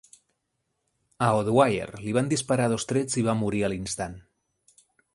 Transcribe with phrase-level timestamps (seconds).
[1.25, 4.21] A O'Dwyer li van disparar dos trets i va morir a l'instant.